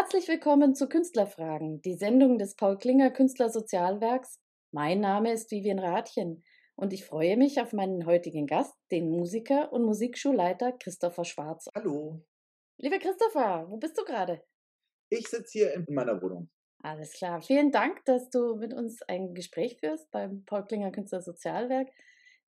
[0.00, 4.40] Herzlich willkommen zu Künstlerfragen, die Sendung des Paul Klinger Künstlersozialwerks.
[4.72, 6.42] Mein Name ist Vivian Rathjen
[6.74, 11.68] und ich freue mich auf meinen heutigen Gast, den Musiker und Musikschulleiter Christopher Schwarz.
[11.74, 12.24] Hallo.
[12.78, 14.42] Lieber Christopher, wo bist du gerade?
[15.10, 16.48] Ich sitze hier in meiner Wohnung.
[16.82, 17.42] Alles klar.
[17.42, 21.88] Vielen Dank, dass du mit uns ein Gespräch führst beim Paul Klinger Künstlersozialwerk.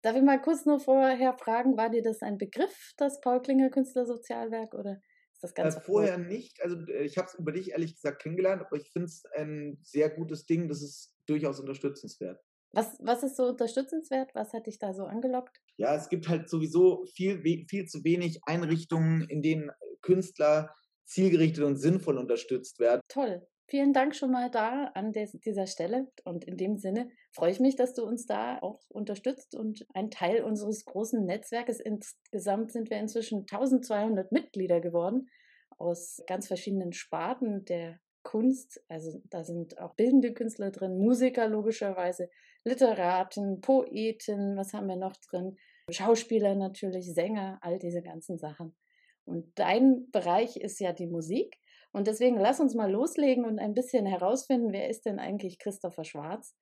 [0.03, 3.69] Darf ich mal kurz nur vorher fragen, war dir das ein Begriff, das Paul Klinger
[3.69, 5.01] Künstlersozialwerk oder
[5.43, 5.79] das Ganze?
[5.79, 6.61] Äh, vorher nicht.
[6.61, 9.79] Also äh, ich habe es über dich ehrlich gesagt kennengelernt, aber ich finde es ein
[9.83, 10.67] sehr gutes Ding.
[10.67, 12.39] Das ist durchaus unterstützenswert.
[12.73, 14.33] Was, was ist so unterstützenswert?
[14.33, 15.59] Was hat dich da so angelockt?
[15.77, 20.73] Ja, es gibt halt sowieso viel, viel zu wenig Einrichtungen, in denen Künstler
[21.05, 23.01] zielgerichtet und sinnvoll unterstützt werden.
[23.09, 23.45] Toll.
[23.71, 26.11] Vielen Dank schon mal da an dieser Stelle.
[26.25, 30.11] Und in dem Sinne freue ich mich, dass du uns da auch unterstützt und ein
[30.11, 31.79] Teil unseres großen Netzwerkes.
[31.79, 35.29] Insgesamt sind wir inzwischen 1200 Mitglieder geworden
[35.77, 38.83] aus ganz verschiedenen Sparten der Kunst.
[38.89, 42.29] Also da sind auch bildende Künstler drin, Musiker logischerweise,
[42.65, 45.55] Literaten, Poeten, was haben wir noch drin?
[45.89, 48.75] Schauspieler natürlich, Sänger, all diese ganzen Sachen.
[49.23, 51.60] Und dein Bereich ist ja die Musik.
[51.91, 56.05] Und deswegen lass uns mal loslegen und ein bisschen herausfinden, wer ist denn eigentlich Christopher
[56.05, 56.55] Schwarz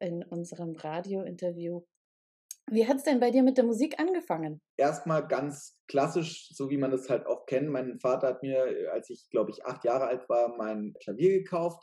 [0.00, 1.82] in unserem Radiointerview.
[2.70, 4.60] Wie hat es denn bei dir mit der Musik angefangen?
[4.76, 7.68] Erstmal ganz klassisch, so wie man das halt auch kennt.
[7.68, 11.82] Mein Vater hat mir, als ich glaube ich acht Jahre alt war, mein Klavier gekauft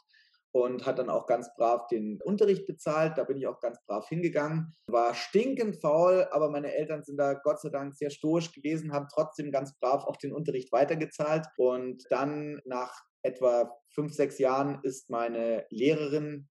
[0.51, 3.17] und hat dann auch ganz brav den Unterricht bezahlt.
[3.17, 4.73] Da bin ich auch ganz brav hingegangen.
[4.87, 9.07] War stinkend faul, aber meine Eltern sind da Gott sei Dank sehr stoisch gewesen, haben
[9.13, 11.45] trotzdem ganz brav auch den Unterricht weitergezahlt.
[11.57, 16.47] Und dann nach etwa fünf, sechs Jahren ist meine Lehrerin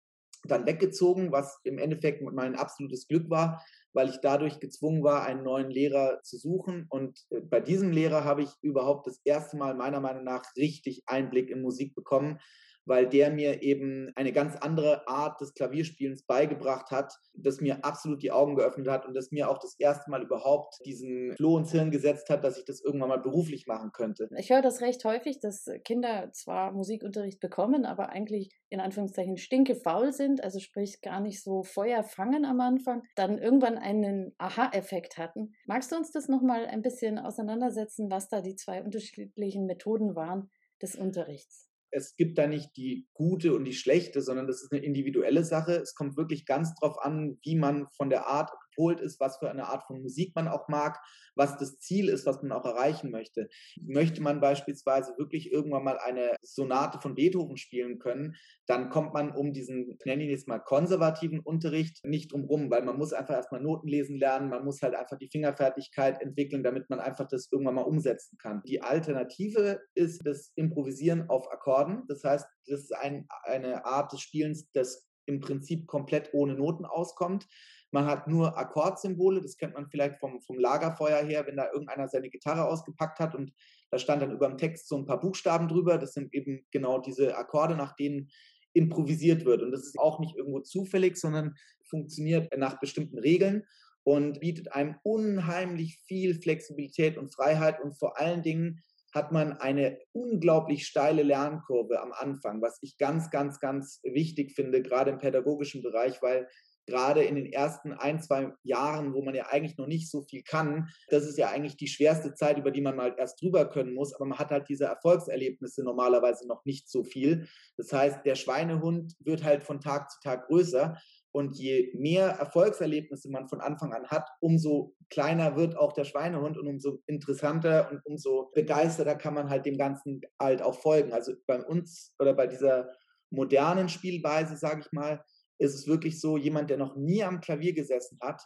[0.46, 5.44] dann weggezogen, was im Endeffekt mein absolutes Glück war, weil ich dadurch gezwungen war, einen
[5.44, 6.86] neuen Lehrer zu suchen.
[6.90, 11.04] Und äh, bei diesem Lehrer habe ich überhaupt das erste Mal meiner Meinung nach richtig
[11.06, 12.40] Einblick in Musik bekommen,
[12.86, 18.22] weil der mir eben eine ganz andere Art des Klavierspielens beigebracht hat, das mir absolut
[18.22, 21.72] die Augen geöffnet hat und das mir auch das erste Mal überhaupt diesen Floh ins
[21.72, 24.28] Hirn gesetzt hat, dass ich das irgendwann mal beruflich machen könnte.
[24.38, 30.12] Ich höre das recht häufig, dass Kinder zwar Musikunterricht bekommen, aber eigentlich in Anführungszeichen stinkefaul
[30.12, 35.54] sind, also sprich gar nicht so Feuer fangen am Anfang, dann irgendwann einen Aha-Effekt hatten.
[35.66, 40.50] Magst du uns das nochmal ein bisschen auseinandersetzen, was da die zwei unterschiedlichen Methoden waren
[40.82, 41.73] des Unterrichts?
[41.94, 45.74] Es gibt da nicht die gute und die schlechte, sondern das ist eine individuelle Sache.
[45.74, 49.50] Es kommt wirklich ganz drauf an, wie man von der Art gepolt ist, was für
[49.50, 51.00] eine Art von Musik man auch mag,
[51.36, 53.50] was das Ziel ist, was man auch erreichen möchte.
[53.82, 58.36] Möchte man beispielsweise wirklich irgendwann mal eine Sonate von Beethoven spielen können,
[58.66, 62.70] dann kommt man um diesen, ich nenne ihn jetzt mal konservativen Unterricht nicht drum rum,
[62.70, 66.64] weil man muss einfach erstmal Noten lesen lernen, man muss halt einfach die Fingerfertigkeit entwickeln,
[66.64, 68.62] damit man einfach das irgendwann mal umsetzen kann.
[68.66, 72.04] Die Alternative ist das Improvisieren auf Akkorden.
[72.08, 76.86] Das heißt, das ist ein, eine Art des Spielens, das im Prinzip komplett ohne Noten
[76.86, 77.48] auskommt.
[77.94, 82.08] Man hat nur Akkordsymbole, das kennt man vielleicht vom, vom Lagerfeuer her, wenn da irgendeiner
[82.08, 83.54] seine Gitarre ausgepackt hat und
[83.92, 86.00] da stand dann über dem Text so ein paar Buchstaben drüber.
[86.00, 88.32] Das sind eben genau diese Akkorde, nach denen
[88.74, 89.62] improvisiert wird.
[89.62, 91.54] Und das ist auch nicht irgendwo zufällig, sondern
[91.88, 93.64] funktioniert nach bestimmten Regeln
[94.04, 98.82] und bietet einem unheimlich viel Flexibilität und Freiheit und vor allen Dingen
[99.14, 104.82] hat man eine unglaublich steile Lernkurve am Anfang, was ich ganz, ganz, ganz wichtig finde,
[104.82, 106.50] gerade im pädagogischen Bereich, weil
[106.86, 110.44] gerade in den ersten ein, zwei Jahren, wo man ja eigentlich noch nicht so viel
[110.44, 113.94] kann, das ist ja eigentlich die schwerste Zeit, über die man mal erst drüber können
[113.94, 117.48] muss, aber man hat halt diese Erfolgserlebnisse normalerweise noch nicht so viel.
[117.78, 120.98] Das heißt, der Schweinehund wird halt von Tag zu Tag größer
[121.34, 126.58] und je mehr Erfolgserlebnisse man von Anfang an hat, umso kleiner wird auch der Schweinehund
[126.58, 131.12] und umso interessanter und umso begeisterter kann man halt dem Ganzen halt auch folgen.
[131.12, 132.92] Also bei uns oder bei dieser
[133.32, 135.24] modernen Spielweise, sage ich mal,
[135.64, 138.42] ist es wirklich so, jemand, der noch nie am Klavier gesessen hat,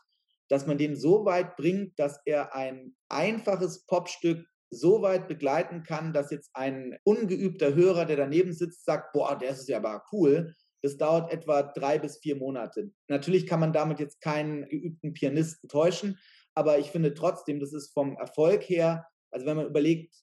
[0.49, 6.13] dass man den so weit bringt, dass er ein einfaches Popstück so weit begleiten kann,
[6.13, 10.55] dass jetzt ein ungeübter Hörer, der daneben sitzt, sagt, boah, der ist ja aber cool.
[10.81, 12.91] Das dauert etwa drei bis vier Monate.
[13.07, 16.19] Natürlich kann man damit jetzt keinen geübten Pianisten täuschen,
[16.53, 20.13] aber ich finde trotzdem, das ist vom Erfolg her, also wenn man überlegt,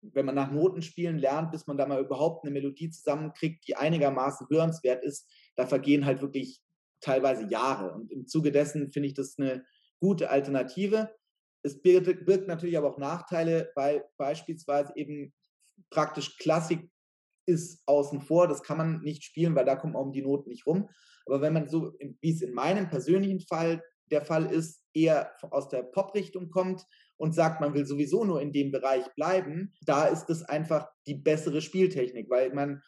[0.00, 4.48] wenn man nach Notenspielen lernt, bis man da mal überhaupt eine Melodie zusammenkriegt, die einigermaßen
[4.50, 6.60] hörenswert ist, da vergehen halt wirklich
[7.00, 7.92] teilweise Jahre.
[7.92, 9.64] Und im Zuge dessen finde ich das eine
[10.00, 11.14] gute Alternative.
[11.62, 15.32] Es birgt, birgt natürlich aber auch Nachteile, weil beispielsweise eben
[15.90, 16.88] praktisch Klassik
[17.46, 20.48] ist außen vor, das kann man nicht spielen, weil da kommen auch um die Noten
[20.48, 20.88] nicht rum.
[21.26, 25.68] Aber wenn man so, wie es in meinem persönlichen Fall der Fall ist, eher aus
[25.68, 26.84] der Pop-Richtung kommt
[27.16, 31.14] und sagt, man will sowieso nur in dem Bereich bleiben, da ist es einfach die
[31.14, 32.82] bessere Spieltechnik, weil man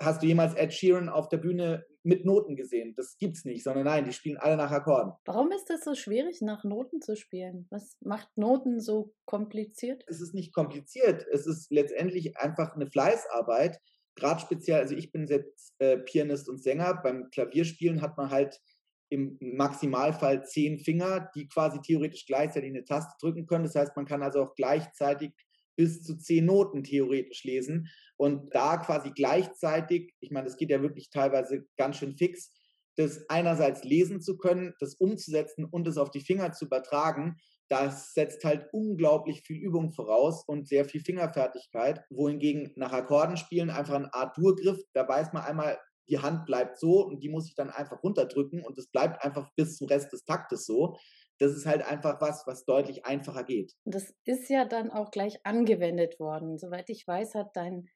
[0.00, 2.94] Hast du jemals Ed Sheeran auf der Bühne mit Noten gesehen?
[2.96, 5.12] Das gibt's nicht, sondern nein, die spielen alle nach Akkorden.
[5.24, 7.66] Warum ist es so schwierig, nach Noten zu spielen?
[7.70, 10.04] Was macht Noten so kompliziert?
[10.06, 11.26] Es ist nicht kompliziert.
[11.32, 13.80] Es ist letztendlich einfach eine Fleißarbeit.
[14.14, 17.00] Gerade speziell, also ich bin jetzt äh, Pianist und Sänger.
[17.02, 18.60] Beim Klavierspielen hat man halt
[19.08, 23.64] im Maximalfall zehn Finger, die quasi theoretisch gleichzeitig eine Taste drücken können.
[23.64, 25.32] Das heißt, man kann also auch gleichzeitig
[25.76, 30.82] bis zu zehn Noten theoretisch lesen und da quasi gleichzeitig, ich meine, das geht ja
[30.82, 32.52] wirklich teilweise ganz schön fix,
[32.96, 37.36] das einerseits lesen zu können, das umzusetzen und es auf die Finger zu übertragen,
[37.68, 42.04] das setzt halt unglaublich viel Übung voraus und sehr viel Fingerfertigkeit.
[42.10, 47.04] Wohingegen nach Akkordenspielen einfach ein Art Durgriff, da weiß man einmal, die Hand bleibt so
[47.04, 50.24] und die muss ich dann einfach runterdrücken und es bleibt einfach bis zum Rest des
[50.24, 50.96] Taktes so
[51.38, 53.74] das ist halt einfach was, was deutlich einfacher geht.
[53.84, 56.58] Das ist ja dann auch gleich angewendet worden.
[56.58, 57.88] Soweit ich weiß, hat dein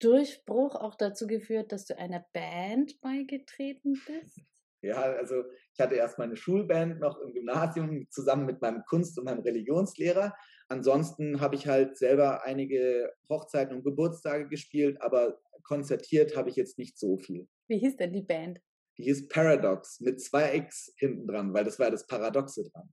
[0.00, 4.40] Durchbruch auch dazu geführt, dass du einer Band beigetreten bist.
[4.80, 5.42] Ja, also
[5.72, 10.34] ich hatte erst meine Schulband noch im Gymnasium zusammen mit meinem Kunst- und meinem Religionslehrer.
[10.68, 16.78] Ansonsten habe ich halt selber einige Hochzeiten und Geburtstage gespielt, aber konzertiert habe ich jetzt
[16.78, 17.48] nicht so viel.
[17.68, 18.60] Wie hieß denn die Band?
[18.98, 22.92] die hieß Paradox mit zwei X hinten dran, weil das war das Paradoxe dran.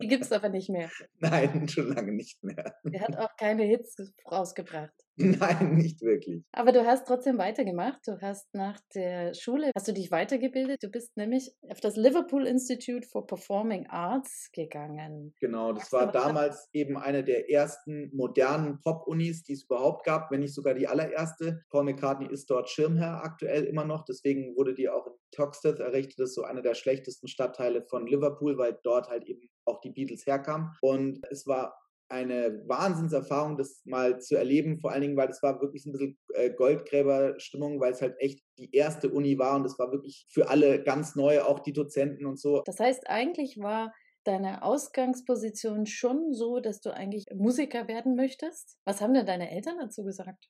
[0.00, 0.90] die gibt es aber nicht mehr.
[1.18, 2.76] Nein, schon lange nicht mehr.
[2.84, 3.96] Der hat auch keine Hits
[4.30, 4.94] rausgebracht.
[5.40, 6.42] Nein, nicht wirklich.
[6.50, 8.00] Aber du hast trotzdem weitergemacht.
[8.04, 10.82] Du hast nach der Schule, hast du dich weitergebildet.
[10.82, 15.32] Du bist nämlich auf das Liverpool Institute for Performing Arts gegangen.
[15.40, 20.40] Genau, das war damals eben eine der ersten modernen Pop-Unis, die es überhaupt gab, wenn
[20.40, 21.62] nicht sogar die allererste.
[21.70, 24.04] Paul McCartney ist dort Schirmherr aktuell immer noch.
[24.04, 26.18] Deswegen wurde die auch in Toxteth errichtet.
[26.18, 29.90] Das ist so einer der schlechtesten Stadtteile von Liverpool, weil dort halt eben auch die
[29.90, 30.70] Beatles herkamen.
[30.80, 31.76] Und es war
[32.14, 36.18] eine Wahnsinnserfahrung, das mal zu erleben, vor allen Dingen, weil es war wirklich ein bisschen
[36.34, 40.48] äh, Goldgräberstimmung, weil es halt echt die erste Uni war und es war wirklich für
[40.48, 42.62] alle ganz neu, auch die Dozenten und so.
[42.64, 48.78] Das heißt, eigentlich war deine Ausgangsposition schon so, dass du eigentlich Musiker werden möchtest?
[48.84, 50.48] Was haben denn deine Eltern dazu gesagt?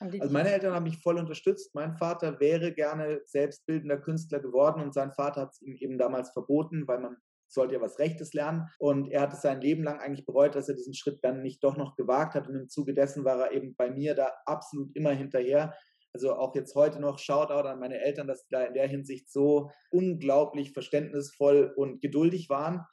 [0.00, 1.74] Also meine Eltern haben mich voll unterstützt.
[1.74, 6.32] Mein Vater wäre gerne selbstbildender Künstler geworden und sein Vater hat es ihm eben damals
[6.32, 7.16] verboten, weil man
[7.54, 8.68] sollte ja was Rechtes lernen.
[8.78, 11.62] Und er hat es sein Leben lang eigentlich bereut, dass er diesen Schritt dann nicht
[11.64, 12.48] doch noch gewagt hat.
[12.48, 15.74] Und im Zuge dessen war er eben bei mir da absolut immer hinterher.
[16.12, 19.30] Also auch jetzt heute noch Shoutout an meine Eltern, dass sie da in der Hinsicht
[19.32, 22.84] so unglaublich verständnisvoll und geduldig waren.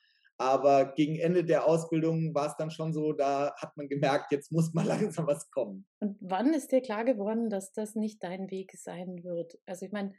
[0.41, 4.51] Aber gegen Ende der Ausbildung war es dann schon so, da hat man gemerkt, jetzt
[4.51, 5.85] muss mal langsam was kommen.
[5.99, 9.59] Und wann ist dir klar geworden, dass das nicht dein Weg sein wird?
[9.67, 10.13] Also ich meine,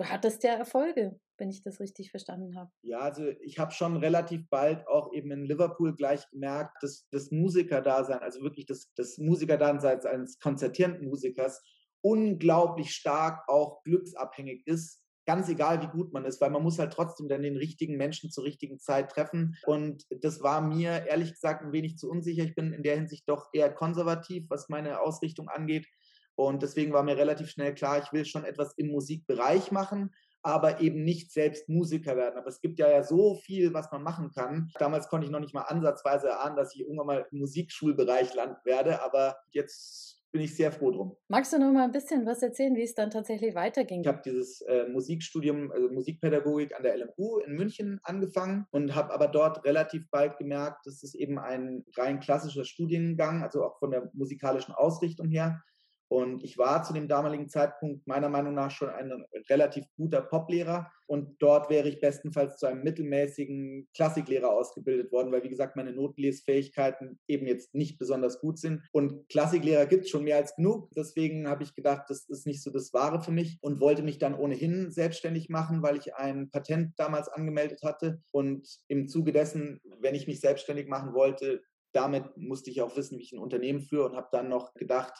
[0.00, 2.70] du hattest ja Erfolge, wenn ich das richtig verstanden habe.
[2.82, 7.30] Ja, also ich habe schon relativ bald auch eben in Liverpool gleich gemerkt, dass das
[7.30, 11.62] Musikerdasein, also wirklich das, das Musikerdasein eines konzertierenden Musikers
[12.00, 15.02] unglaublich stark auch glücksabhängig ist.
[15.26, 18.30] Ganz egal, wie gut man ist, weil man muss halt trotzdem dann den richtigen Menschen
[18.30, 19.54] zur richtigen Zeit treffen.
[19.66, 22.42] Und das war mir ehrlich gesagt ein wenig zu unsicher.
[22.42, 25.86] Ich bin in der Hinsicht doch eher konservativ, was meine Ausrichtung angeht.
[26.46, 30.10] Und deswegen war mir relativ schnell klar, ich will schon etwas im Musikbereich machen,
[30.42, 32.38] aber eben nicht selbst Musiker werden.
[32.38, 34.70] Aber es gibt ja, ja so viel, was man machen kann.
[34.78, 38.56] Damals konnte ich noch nicht mal ansatzweise erahnen, dass ich irgendwann mal im Musikschulbereich landen
[38.64, 41.16] werde, aber jetzt bin ich sehr froh drum.
[41.28, 44.02] Magst du noch mal ein bisschen was erzählen, wie es dann tatsächlich weiterging?
[44.02, 49.12] Ich habe dieses äh, Musikstudium, also Musikpädagogik an der LMU in München angefangen und habe
[49.12, 53.90] aber dort relativ bald gemerkt, dass es eben ein rein klassischer Studiengang, also auch von
[53.90, 55.62] der musikalischen Ausrichtung her,
[56.10, 60.90] und ich war zu dem damaligen Zeitpunkt meiner Meinung nach schon ein relativ guter Poplehrer.
[61.06, 65.92] Und dort wäre ich bestenfalls zu einem mittelmäßigen Klassiklehrer ausgebildet worden, weil, wie gesagt, meine
[65.92, 68.82] Notenlesfähigkeiten eben jetzt nicht besonders gut sind.
[68.90, 70.90] Und Klassiklehrer gibt es schon mehr als genug.
[70.96, 74.18] Deswegen habe ich gedacht, das ist nicht so das Wahre für mich und wollte mich
[74.18, 78.20] dann ohnehin selbstständig machen, weil ich ein Patent damals angemeldet hatte.
[78.32, 81.62] Und im Zuge dessen, wenn ich mich selbstständig machen wollte,
[81.92, 85.12] damit musste ich auch wissen, wie ich ein Unternehmen führe und habe dann noch gedacht,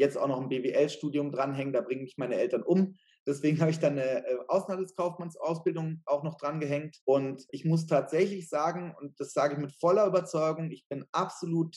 [0.00, 2.96] jetzt auch noch ein BWL-Studium dranhängen, da bringen mich meine Eltern um.
[3.26, 6.96] Deswegen habe ich dann eine äh, Außenhandelskaufmannsausbildung auch noch drangehängt.
[7.04, 11.76] Und ich muss tatsächlich sagen, und das sage ich mit voller Überzeugung, ich bin absolut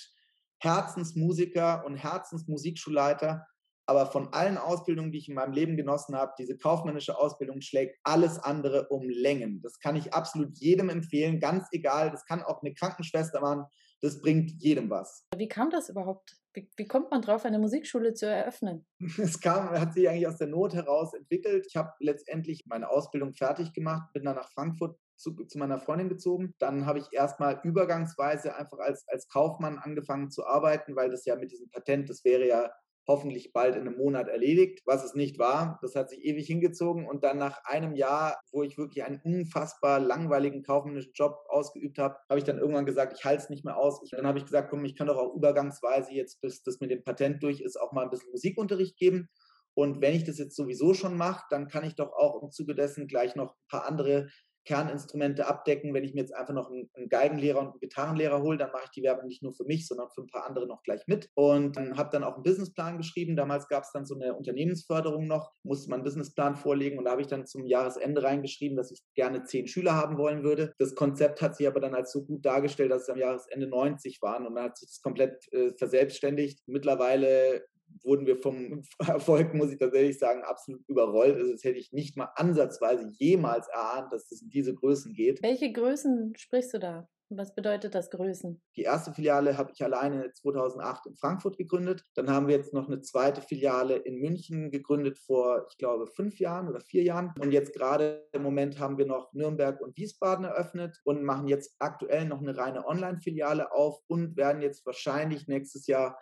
[0.60, 3.46] Herzensmusiker und Herzensmusikschulleiter.
[3.86, 8.00] Aber von allen Ausbildungen, die ich in meinem Leben genossen habe, diese kaufmännische Ausbildung schlägt
[8.04, 9.62] alles andere um Längen.
[9.62, 12.10] Das kann ich absolut jedem empfehlen, ganz egal.
[12.10, 13.66] Das kann auch eine Krankenschwester machen.
[14.00, 15.28] Das bringt jedem was.
[15.36, 16.38] Wie kam das überhaupt?
[16.54, 18.86] Wie, wie kommt man drauf, eine Musikschule zu eröffnen?
[19.18, 21.66] Es kam, hat sich eigentlich aus der Not heraus entwickelt.
[21.68, 26.10] Ich habe letztendlich meine Ausbildung fertig gemacht, bin dann nach Frankfurt zu, zu, meiner Freundin
[26.10, 26.54] gezogen.
[26.60, 31.36] Dann habe ich erstmal übergangsweise einfach als, als Kaufmann angefangen zu arbeiten, weil das ja
[31.36, 32.72] mit diesem Patent, das wäre ja
[33.08, 35.80] hoffentlich bald in einem Monat erledigt, was es nicht war.
[35.82, 40.00] Das hat sich ewig hingezogen und dann nach einem Jahr, wo ich wirklich einen unfassbar
[40.00, 43.78] langweiligen kaufmännischen Job ausgeübt habe, habe ich dann irgendwann gesagt, ich halte es nicht mehr
[43.78, 44.02] aus.
[44.04, 46.92] Ich, dann habe ich gesagt, komm, ich kann doch auch übergangsweise jetzt, bis das mit
[46.92, 49.30] dem Patent durch ist, auch mal ein bisschen Musikunterricht geben.
[49.76, 52.76] Und wenn ich das jetzt sowieso schon mache, dann kann ich doch auch im Zuge
[52.76, 54.28] dessen gleich noch ein paar andere
[54.66, 55.94] Kerninstrumente abdecken.
[55.94, 58.92] Wenn ich mir jetzt einfach noch einen, Geigenlehrer und einen Gitarrenlehrer hole, dann mache ich
[58.92, 61.30] die Werbung nicht nur für mich, sondern für ein paar andere noch gleich mit.
[61.36, 63.36] Und habe dann auch einen Businessplan geschrieben.
[63.36, 67.12] Damals gab es dann so eine Unternehmensförderung noch, musste man einen Businessplan vorlegen und da
[67.12, 70.74] habe ich dann zum Jahresende reingeschrieben, dass ich gerne zehn Schüler haben wollen würde.
[70.80, 74.22] Das Konzept hat sich aber dann als so gut dargestellt, dass es am Jahresende 90
[74.22, 76.62] waren und dann hat sich das komplett äh, verselbstständigt.
[76.68, 77.66] Mittlerweile
[78.04, 81.36] wurden wir vom Erfolg, muss ich tatsächlich sagen, absolut überrollt.
[81.36, 85.42] Also das hätte ich nicht mal ansatzweise jemals erahnt, dass das in diese Größen geht.
[85.44, 87.08] Welche Größen sprichst du da?
[87.38, 88.62] Was bedeutet das Größen?
[88.76, 92.04] Die erste Filiale habe ich alleine 2008 in Frankfurt gegründet.
[92.16, 96.40] Dann haben wir jetzt noch eine zweite Filiale in München gegründet vor, ich glaube, fünf
[96.40, 97.34] Jahren oder vier Jahren.
[97.40, 101.76] Und jetzt gerade im Moment haben wir noch Nürnberg und Wiesbaden eröffnet und machen jetzt
[101.80, 106.20] aktuell noch eine reine Online-Filiale auf und werden jetzt wahrscheinlich nächstes Jahr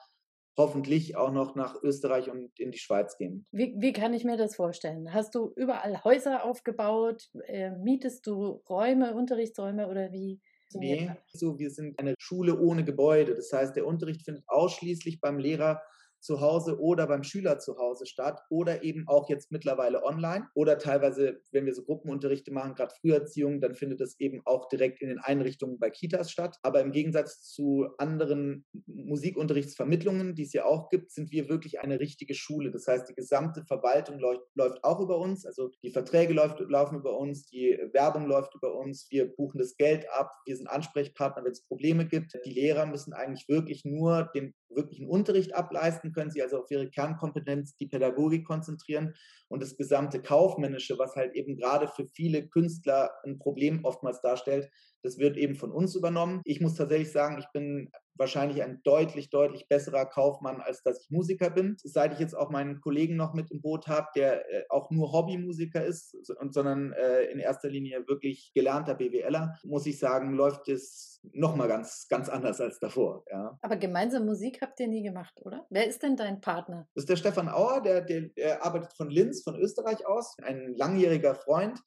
[0.57, 3.45] hoffentlich auch noch nach Österreich und in die Schweiz gehen.
[3.51, 5.13] Wie, wie kann ich mir das vorstellen?
[5.13, 7.29] Hast du überall Häuser aufgebaut?
[7.45, 10.39] Äh, mietest du Räume, Unterrichtsräume oder wie?
[10.73, 13.35] Nee, so, wir sind eine Schule ohne Gebäude.
[13.35, 15.81] Das heißt, der Unterricht findet ausschließlich beim Lehrer
[16.21, 20.77] zu Hause oder beim Schüler zu Hause statt oder eben auch jetzt mittlerweile online oder
[20.77, 25.09] teilweise, wenn wir so Gruppenunterrichte machen, gerade Früherziehung, dann findet das eben auch direkt in
[25.09, 26.57] den Einrichtungen bei Kitas statt.
[26.61, 31.99] Aber im Gegensatz zu anderen Musikunterrichtsvermittlungen, die es ja auch gibt, sind wir wirklich eine
[31.99, 32.71] richtige Schule.
[32.71, 36.99] Das heißt, die gesamte Verwaltung läuft, läuft auch über uns, also die Verträge läuft, laufen
[36.99, 41.43] über uns, die Werbung läuft über uns, wir buchen das Geld ab, wir sind Ansprechpartner,
[41.43, 42.37] wenn es Probleme gibt.
[42.45, 46.89] Die Lehrer müssen eigentlich wirklich nur den wirklichen Unterricht ableisten, können sie also auf ihre
[46.89, 49.13] Kernkompetenz, die Pädagogik konzentrieren
[49.47, 54.69] und das gesamte Kaufmännische, was halt eben gerade für viele Künstler ein Problem oftmals darstellt,
[55.03, 56.41] das wird eben von uns übernommen.
[56.45, 61.09] Ich muss tatsächlich sagen, ich bin wahrscheinlich ein deutlich, deutlich besserer Kaufmann, als dass ich
[61.09, 61.75] Musiker bin.
[61.83, 65.11] Seit ich jetzt auch meinen Kollegen noch mit im Boot habe, der äh, auch nur
[65.11, 70.69] Hobbymusiker ist, und, sondern äh, in erster Linie wirklich gelernter BWLer, muss ich sagen, läuft
[70.69, 73.23] es nochmal ganz, ganz anders als davor.
[73.31, 73.57] Ja.
[73.61, 75.65] Aber gemeinsam Musik habt ihr nie gemacht, oder?
[75.69, 76.87] Wer ist denn dein Partner?
[76.93, 80.73] Das ist der Stefan Auer, der, der, der arbeitet von Linz, von Österreich aus, ein
[80.75, 81.79] langjähriger Freund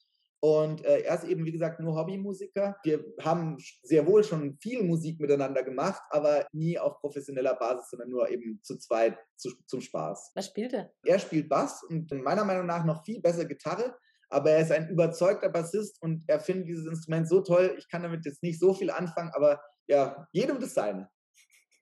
[0.45, 2.77] und äh, er ist eben, wie gesagt, nur Hobbymusiker.
[2.83, 8.11] Wir haben sehr wohl schon viel Musik miteinander gemacht, aber nie auf professioneller Basis, sondern
[8.11, 10.33] nur eben zu zweit zu, zum Spaß.
[10.35, 10.93] Was spielt er?
[11.07, 13.97] Er spielt Bass und meiner Meinung nach noch viel besser Gitarre.
[14.29, 17.75] Aber er ist ein überzeugter Bassist und er findet dieses Instrument so toll.
[17.79, 21.09] Ich kann damit jetzt nicht so viel anfangen, aber ja, jedem das seine.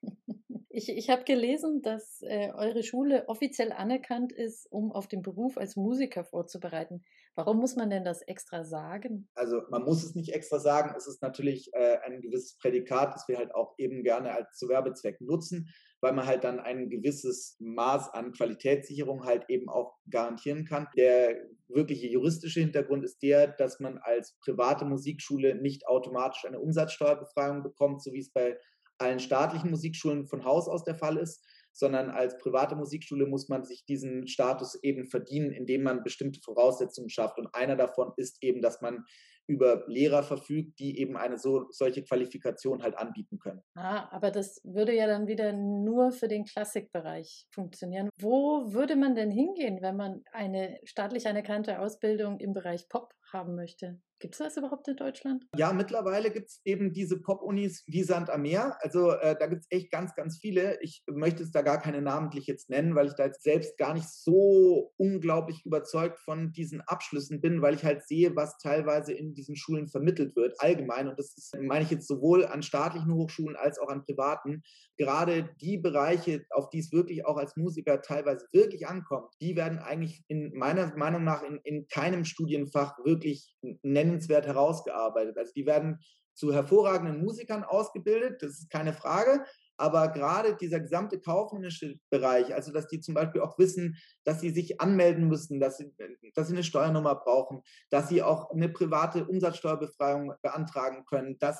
[0.74, 5.58] Ich, ich habe gelesen, dass äh, eure Schule offiziell anerkannt ist, um auf den Beruf
[5.58, 7.04] als Musiker vorzubereiten.
[7.34, 9.28] Warum muss man denn das extra sagen?
[9.34, 10.94] Also man muss es nicht extra sagen.
[10.96, 14.68] Es ist natürlich äh, ein gewisses Prädikat, das wir halt auch eben gerne als zu
[14.68, 15.68] Werbezweck nutzen,
[16.00, 20.88] weil man halt dann ein gewisses Maß an Qualitätssicherung halt eben auch garantieren kann.
[20.96, 21.36] Der
[21.68, 28.02] wirkliche juristische Hintergrund ist der, dass man als private Musikschule nicht automatisch eine Umsatzsteuerbefreiung bekommt,
[28.02, 28.56] so wie es bei
[28.99, 33.64] allen staatlichen Musikschulen von Haus aus der Fall ist, sondern als private Musikschule muss man
[33.64, 37.38] sich diesen Status eben verdienen, indem man bestimmte Voraussetzungen schafft.
[37.38, 39.04] Und einer davon ist eben, dass man
[39.49, 43.61] über Lehrer verfügt, die eben eine so, solche Qualifikation halt anbieten können.
[43.75, 48.08] Ah, aber das würde ja dann wieder nur für den Klassikbereich funktionieren.
[48.20, 53.54] Wo würde man denn hingehen, wenn man eine staatlich anerkannte Ausbildung im Bereich Pop haben
[53.54, 54.00] möchte?
[54.22, 55.44] Gibt es das überhaupt in Deutschland?
[55.56, 58.78] Ja, mittlerweile gibt es eben diese Pop-Unis wie Sand am Meer.
[58.78, 60.80] Also äh, da gibt es echt ganz, ganz viele.
[60.80, 63.94] Ich möchte es da gar keine namentlich jetzt nennen, weil ich da jetzt selbst gar
[63.94, 69.34] nicht so unglaublich überzeugt von diesen Abschlüssen bin, weil ich halt sehe, was teilweise in
[69.34, 71.08] diesen Schulen vermittelt wird, allgemein.
[71.08, 74.62] Und das ist, meine ich jetzt sowohl an staatlichen Hochschulen als auch an privaten.
[74.98, 79.80] Gerade die Bereiche, auf die es wirklich auch als Musiker teilweise wirklich ankommt, die werden
[79.80, 85.38] eigentlich in meiner Meinung nach in, in keinem Studienfach wirklich nennen nennenswert herausgearbeitet.
[85.38, 85.98] Also die werden
[86.34, 89.44] zu hervorragenden Musikern ausgebildet, das ist keine Frage.
[89.78, 94.50] Aber gerade dieser gesamte kaufmännische Bereich, also dass die zum Beispiel auch wissen, dass sie
[94.50, 95.92] sich anmelden müssen, dass sie,
[96.34, 101.58] dass sie eine Steuernummer brauchen, dass sie auch eine private Umsatzsteuerbefreiung beantragen können, dass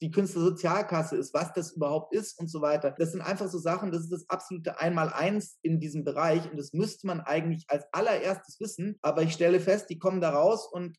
[0.00, 2.94] die Künstlersozialkasse ist, was das überhaupt ist und so weiter.
[2.96, 6.74] Das sind einfach so Sachen, das ist das absolute Einmaleins in diesem Bereich und das
[6.74, 8.98] müsste man eigentlich als allererstes wissen.
[9.02, 10.96] Aber ich stelle fest, die kommen da raus und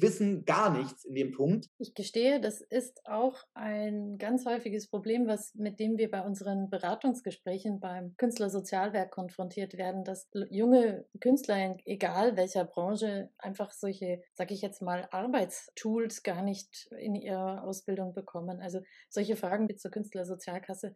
[0.00, 1.68] wissen gar nichts in dem Punkt.
[1.78, 6.68] Ich gestehe, das ist auch ein ganz häufiges Problem, was mit dem wir bei unseren
[6.68, 14.62] Beratungsgesprächen beim Künstlersozialwerk konfrontiert werden, dass junge Künstler, egal welcher Branche, einfach solche, sag ich
[14.62, 18.60] jetzt mal, Arbeitstools gar nicht in ihrer Ausbildung bekommen.
[18.60, 20.94] Also solche Fragen wie zur Künstlersozialkasse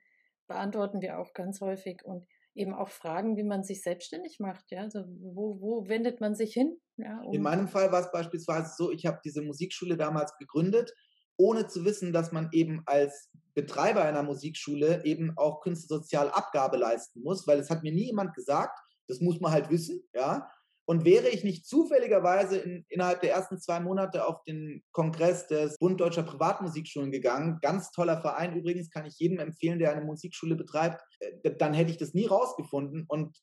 [0.49, 4.73] beantworten wir auch ganz häufig und eben auch fragen, wie man sich selbstständig macht.
[4.73, 4.83] Ja?
[4.83, 6.81] Also wo, wo wendet man sich hin?
[6.99, 10.93] Ja, In meinem Fall war es beispielsweise so, ich habe diese Musikschule damals gegründet,
[11.37, 17.47] ohne zu wissen, dass man eben als Betreiber einer Musikschule eben auch Künstlersozialabgabe leisten muss,
[17.47, 20.51] weil es hat mir nie jemand gesagt, das muss man halt wissen, ja.
[20.87, 25.77] Und wäre ich nicht zufälligerweise in, innerhalb der ersten zwei Monate auf den Kongress des
[25.77, 30.57] Bund Deutscher Privatmusikschulen gegangen, ganz toller Verein übrigens, kann ich jedem empfehlen, der eine Musikschule
[30.57, 33.05] betreibt, äh, dann hätte ich das nie rausgefunden.
[33.07, 33.39] Und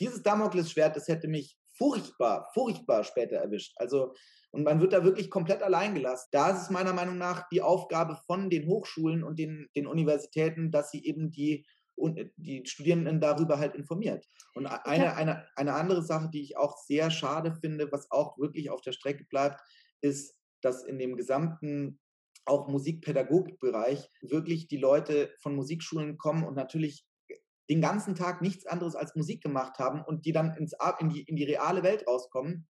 [0.00, 3.72] dieses Damoklesschwert, das hätte mich furchtbar, furchtbar später erwischt.
[3.76, 4.14] Also,
[4.50, 6.28] und man wird da wirklich komplett allein gelassen.
[6.32, 10.70] Da ist es meiner Meinung nach die Aufgabe von den Hochschulen und den, den Universitäten,
[10.70, 11.64] dass sie eben die
[11.98, 14.26] und äh, die Studierenden darüber halt informiert.
[14.54, 18.70] Und eine, eine, eine andere Sache, die ich auch sehr schade finde, was auch wirklich
[18.70, 19.60] auf der Strecke bleibt,
[20.00, 22.00] ist, dass in dem gesamten
[22.44, 27.04] auch Musikpädagogikbereich wirklich die Leute von Musikschulen kommen und natürlich
[27.68, 31.22] den ganzen Tag nichts anderes als Musik gemacht haben und die dann ins, in, die,
[31.22, 32.66] in die reale Welt rauskommen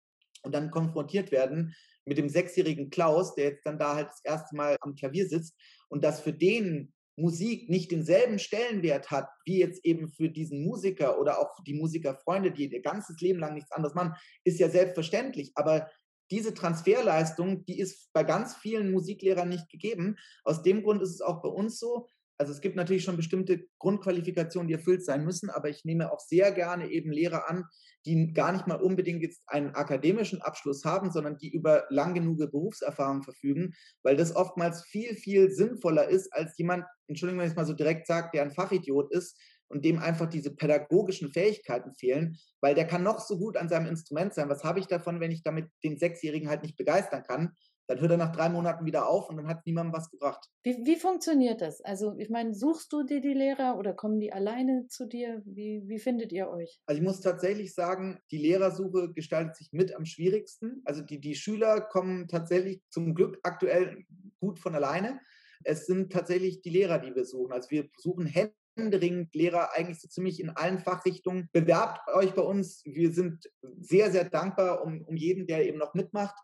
[0.44, 1.76] und dann konfrontiert werden
[2.06, 5.56] mit dem sechsjährigen Klaus, der jetzt dann da halt das erste Mal am Klavier sitzt
[5.90, 11.20] und das für den Musik nicht denselben Stellenwert hat, wie jetzt eben für diesen Musiker
[11.20, 15.52] oder auch die Musikerfreunde, die ihr ganzes Leben lang nichts anderes machen, ist ja selbstverständlich.
[15.56, 15.90] Aber
[16.32, 20.18] diese Transferleistung, die ist bei ganz vielen Musiklehrern nicht gegeben.
[20.44, 23.68] Aus dem Grund ist es auch bei uns so, also es gibt natürlich schon bestimmte
[23.80, 27.66] Grundqualifikationen, die erfüllt sein müssen, aber ich nehme auch sehr gerne eben Lehrer an,
[28.06, 32.38] die gar nicht mal unbedingt jetzt einen akademischen Abschluss haben, sondern die über lang genug
[32.38, 37.58] Berufserfahrung verfügen, weil das oftmals viel, viel sinnvoller ist als jemand, Entschuldigung, wenn ich es
[37.58, 42.38] mal so direkt sage, der ein Fachidiot ist und dem einfach diese pädagogischen Fähigkeiten fehlen,
[42.62, 44.50] weil der kann noch so gut an seinem Instrument sein.
[44.50, 47.54] Was habe ich davon, wenn ich damit den Sechsjährigen halt nicht begeistern kann?
[47.88, 50.50] Dann hört er nach drei Monaten wieder auf und dann hat niemandem was gebracht.
[50.64, 51.82] Wie, wie funktioniert das?
[51.82, 55.42] Also, ich meine, suchst du dir die Lehrer oder kommen die alleine zu dir?
[55.46, 56.80] Wie, wie findet ihr euch?
[56.88, 60.82] Also, ich muss tatsächlich sagen, die Lehrersuche gestaltet sich mit am schwierigsten.
[60.86, 64.04] Also, die, die Schüler kommen tatsächlich zum Glück aktuell
[64.40, 65.20] gut von alleine.
[65.64, 67.54] Es sind tatsächlich die Lehrer, die wir suchen.
[67.54, 71.50] Also, wir suchen händeringend Lehrer eigentlich so ziemlich in allen Fachrichtungen.
[71.54, 72.82] Bewerbt euch bei uns.
[72.86, 76.36] Wir sind sehr, sehr dankbar um, um jeden, der eben noch mitmacht.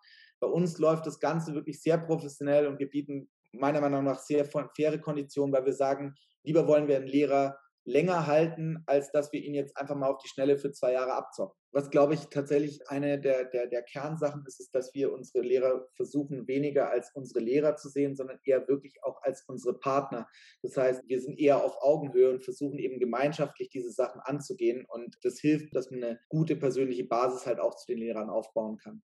[0.42, 4.46] Bei uns läuft das Ganze wirklich sehr professionell und wir bieten meiner Meinung nach sehr
[4.46, 9.42] faire Konditionen, weil wir sagen, lieber wollen wir einen Lehrer länger halten, als dass wir
[9.42, 11.58] ihn jetzt einfach mal auf die Schnelle für zwei Jahre abzocken.
[11.74, 15.88] Was, glaube ich, tatsächlich eine der, der, der Kernsachen ist, ist, dass wir unsere Lehrer
[15.96, 20.28] versuchen, weniger als unsere Lehrer zu sehen, sondern eher wirklich auch als unsere Partner.
[20.62, 24.86] Das heißt, wir sind eher auf Augenhöhe und versuchen eben gemeinschaftlich diese Sachen anzugehen.
[24.88, 28.78] Und das hilft, dass man eine gute persönliche Basis halt auch zu den Lehrern aufbauen
[28.78, 29.02] kann.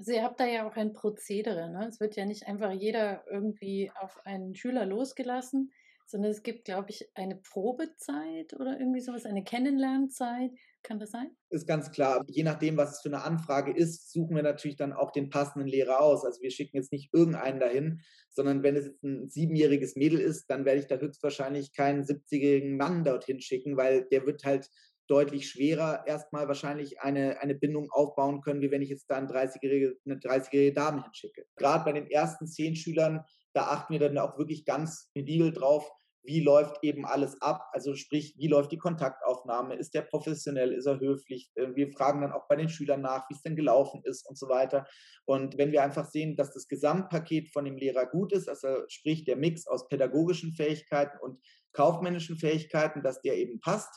[0.00, 1.70] Also ihr habt da ja auch ein Prozedere.
[1.70, 1.86] Ne?
[1.86, 5.72] Es wird ja nicht einfach jeder irgendwie auf einen Schüler losgelassen,
[6.06, 10.52] sondern es gibt, glaube ich, eine Probezeit oder irgendwie sowas, eine Kennenlernzeit.
[10.82, 11.36] Kann das sein?
[11.50, 12.24] Ist ganz klar.
[12.28, 15.68] Je nachdem, was es für eine Anfrage ist, suchen wir natürlich dann auch den passenden
[15.68, 16.24] Lehrer aus.
[16.24, 20.46] Also wir schicken jetzt nicht irgendeinen dahin, sondern wenn es jetzt ein siebenjähriges Mädel ist,
[20.46, 24.70] dann werde ich da höchstwahrscheinlich keinen 70-jährigen Mann dorthin schicken, weil der wird halt
[25.10, 29.26] deutlich schwerer erstmal wahrscheinlich eine, eine Bindung aufbauen können, wie wenn ich jetzt da eine
[29.26, 31.44] 30-jährige, eine 30-jährige Dame hinschicke.
[31.56, 35.90] Gerade bei den ersten zehn Schülern, da achten wir dann auch wirklich ganz medibel drauf,
[36.22, 40.86] wie läuft eben alles ab, also sprich, wie läuft die Kontaktaufnahme, ist der professionell, ist
[40.86, 44.02] er höflich, äh, wir fragen dann auch bei den Schülern nach, wie es denn gelaufen
[44.04, 44.86] ist und so weiter.
[45.24, 49.24] Und wenn wir einfach sehen, dass das Gesamtpaket von dem Lehrer gut ist, also sprich
[49.24, 51.40] der Mix aus pädagogischen Fähigkeiten und
[51.72, 53.90] kaufmännischen Fähigkeiten, dass der eben passt,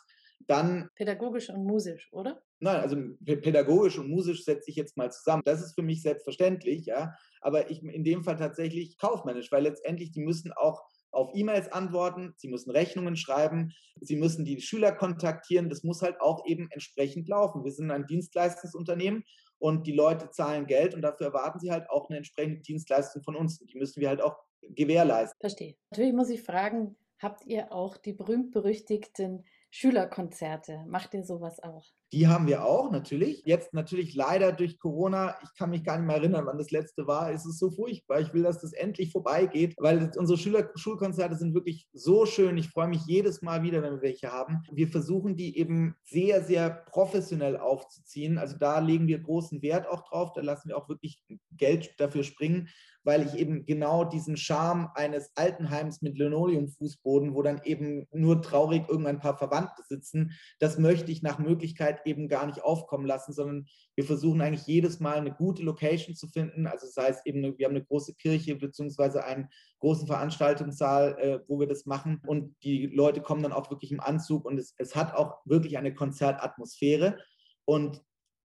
[0.48, 0.90] dann.
[0.96, 2.42] Pädagogisch und musisch, oder?
[2.60, 5.44] Nein, also pädagogisch und musisch setze ich jetzt mal zusammen.
[5.46, 7.14] Das ist für mich selbstverständlich, ja.
[7.42, 12.34] Aber ich in dem Fall tatsächlich kaufmännisch, weil letztendlich die müssen auch auf E-Mails antworten,
[12.38, 15.70] sie müssen Rechnungen schreiben, sie müssen die Schüler kontaktieren.
[15.70, 17.64] Das muss halt auch eben entsprechend laufen.
[17.64, 19.24] Wir sind ein Dienstleistungsunternehmen
[19.60, 23.36] und die Leute zahlen Geld und dafür erwarten sie halt auch eine entsprechende Dienstleistung von
[23.36, 23.60] uns.
[23.60, 25.40] Die müssen wir halt auch gewährleisten.
[25.40, 25.76] Verstehe.
[25.92, 29.46] Natürlich muss ich fragen, habt ihr auch die berühmt-berüchtigten
[29.76, 30.86] Schülerkonzerte.
[30.86, 31.84] Macht ihr sowas auch?
[32.12, 33.42] Die haben wir auch natürlich.
[33.44, 37.08] Jetzt natürlich leider durch Corona, ich kann mich gar nicht mehr erinnern, wann das letzte
[37.08, 37.32] war.
[37.32, 38.20] Es ist so furchtbar.
[38.20, 42.56] Ich will, dass das endlich vorbeigeht, weil unsere Schüler Schulkonzerte sind wirklich so schön.
[42.60, 44.62] Ich freue mich jedes Mal wieder, wenn wir welche haben.
[44.72, 48.38] Wir versuchen die eben sehr, sehr professionell aufzuziehen.
[48.38, 50.34] Also da legen wir großen Wert auch drauf.
[50.34, 51.20] Da lassen wir auch wirklich
[51.58, 52.70] Geld dafür springen
[53.04, 58.88] weil ich eben genau diesen Charme eines Altenheims mit Linoleumfußboden, wo dann eben nur traurig
[58.88, 63.66] irgendein paar Verwandte sitzen, das möchte ich nach Möglichkeit eben gar nicht aufkommen lassen, sondern
[63.96, 66.68] wir versuchen eigentlich jedes Mal eine gute Location zu finden.
[66.68, 71.60] Also das heißt eben, wir haben eine große Kirche beziehungsweise einen großen Veranstaltungssaal, äh, wo
[71.60, 74.96] wir das machen und die Leute kommen dann auch wirklich im Anzug und es, es
[74.96, 77.18] hat auch wirklich eine Konzertatmosphäre.
[77.66, 78.02] Und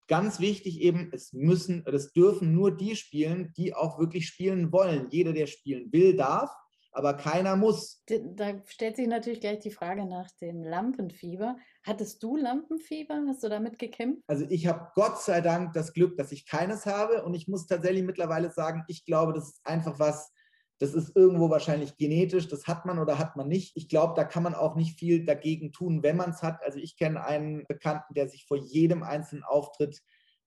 [0.09, 5.09] Ganz wichtig eben, es müssen, es dürfen nur die spielen, die auch wirklich spielen wollen.
[5.11, 6.51] Jeder, der spielen will, darf,
[6.92, 8.03] aber keiner muss.
[8.07, 11.57] Da stellt sich natürlich gleich die Frage nach dem Lampenfieber.
[11.83, 13.25] Hattest du Lampenfieber?
[13.29, 14.23] Hast du damit gekämpft?
[14.29, 17.66] Also ich habe Gott sei Dank das Glück, dass ich keines habe und ich muss
[17.66, 20.33] tatsächlich mittlerweile sagen, ich glaube, das ist einfach was,
[20.79, 23.77] das ist irgendwo wahrscheinlich genetisch, das hat man oder hat man nicht.
[23.77, 26.62] Ich glaube, da kann man auch nicht viel dagegen tun, wenn man es hat.
[26.62, 30.03] Also ich kenne einen Bekannten, der sich vor jedem einzelnen Auftritt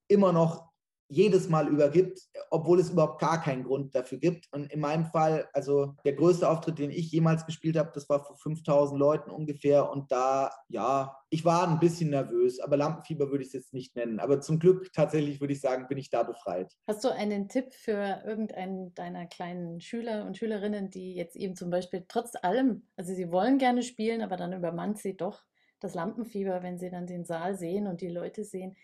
[0.07, 0.69] immer noch
[1.09, 4.47] jedes Mal übergibt, obwohl es überhaupt gar keinen Grund dafür gibt.
[4.51, 8.23] Und in meinem Fall, also der größte Auftritt, den ich jemals gespielt habe, das war
[8.23, 9.89] vor 5000 Leuten ungefähr.
[9.89, 13.95] Und da, ja, ich war ein bisschen nervös, aber Lampenfieber würde ich es jetzt nicht
[13.95, 14.19] nennen.
[14.19, 16.71] Aber zum Glück tatsächlich würde ich sagen, bin ich da befreit.
[16.87, 21.71] Hast du einen Tipp für irgendeinen deiner kleinen Schüler und Schülerinnen, die jetzt eben zum
[21.71, 25.43] Beispiel trotz allem, also sie wollen gerne spielen, aber dann übermannt sie doch
[25.79, 28.75] das Lampenfieber, wenn sie dann den Saal sehen und die Leute sehen.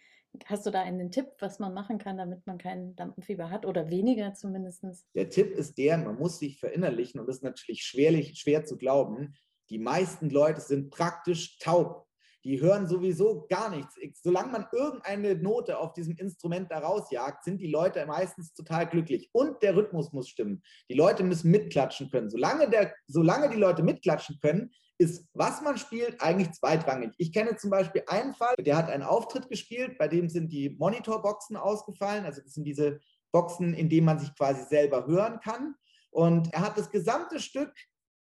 [0.45, 3.89] Hast du da einen Tipp, was man machen kann, damit man kein Lampenfieber hat oder
[3.89, 4.83] weniger zumindest?
[5.15, 8.77] Der Tipp ist der, man muss sich verinnerlichen und das ist natürlich schwerlich, schwer zu
[8.77, 9.35] glauben.
[9.69, 12.05] Die meisten Leute sind praktisch taub.
[12.43, 13.95] Die hören sowieso gar nichts.
[14.21, 19.29] Solange man irgendeine Note auf diesem Instrument da rausjagt, sind die Leute meistens total glücklich.
[19.33, 20.61] Und der Rhythmus muss stimmen.
[20.87, 22.29] Die Leute müssen mitklatschen können.
[22.29, 27.13] Solange, der, solange die Leute mitklatschen können, ist, was man spielt, eigentlich zweitrangig.
[27.17, 30.69] Ich kenne zum Beispiel einen Fall, der hat einen Auftritt gespielt, bei dem sind die
[30.69, 32.25] Monitorboxen ausgefallen.
[32.25, 32.99] Also das sind diese
[33.31, 35.75] Boxen, in denen man sich quasi selber hören kann.
[36.11, 37.73] Und er hat das gesamte Stück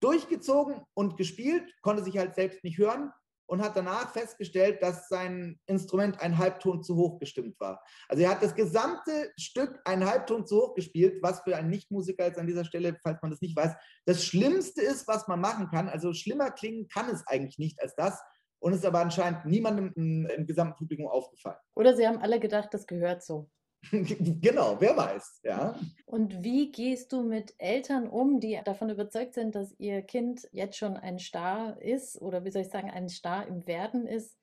[0.00, 3.12] durchgezogen und gespielt, konnte sich halt selbst nicht hören
[3.50, 7.82] und hat danach festgestellt, dass sein Instrument ein Halbton zu hoch gestimmt war.
[8.08, 12.26] Also er hat das gesamte Stück einen Halbton zu hoch gespielt, was für einen Nichtmusiker
[12.26, 13.74] jetzt an dieser Stelle, falls man das nicht weiß,
[14.06, 15.88] das Schlimmste ist, was man machen kann.
[15.88, 18.20] Also schlimmer klingen kann es eigentlich nicht als das.
[18.60, 21.56] Und ist aber anscheinend niemandem im, im gesamten Publikum aufgefallen.
[21.74, 23.50] Oder sie haben alle gedacht, das gehört so.
[23.92, 25.74] genau, wer weiß, ja.
[26.04, 30.76] Und wie gehst du mit Eltern um, die davon überzeugt sind, dass ihr Kind jetzt
[30.76, 34.36] schon ein Star ist oder wie soll ich sagen, ein Star im Werden ist?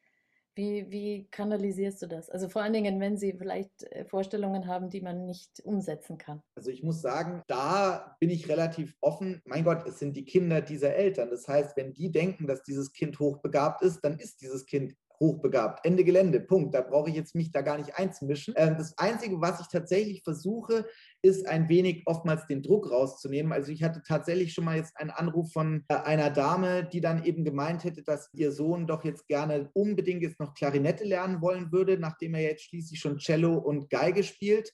[0.55, 2.31] Wie, wie kanalisierst du das?
[2.31, 6.41] Also vor allen Dingen, wenn sie vielleicht äh, Vorstellungen haben, die man nicht umsetzen kann.
[6.55, 9.39] Also ich muss sagen, da bin ich relativ offen.
[9.45, 11.29] Mein Gott, es sind die Kinder dieser Eltern.
[11.29, 15.85] Das heißt, wenn die denken, dass dieses Kind hochbegabt ist, dann ist dieses Kind hochbegabt.
[15.85, 16.73] Ende Gelände, Punkt.
[16.73, 18.53] Da brauche ich jetzt mich da gar nicht einzumischen.
[18.57, 20.85] Ähm, das Einzige, was ich tatsächlich versuche,
[21.21, 23.51] ist ein wenig oftmals den Druck rauszunehmen.
[23.51, 27.23] Also ich hatte tatsächlich schon mal jetzt einen Anruf von äh, einer Dame, die dann
[27.23, 31.71] eben gemeint hätte, dass ihr Sohn doch jetzt gerne unbedingt jetzt noch Klarinette lernen wollen
[31.71, 34.73] würde, nachdem er jetzt schließlich schon Cello und Geige spielt.